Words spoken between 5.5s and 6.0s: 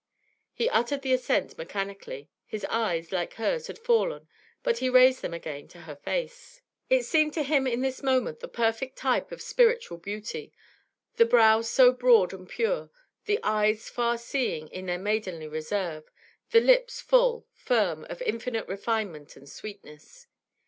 to her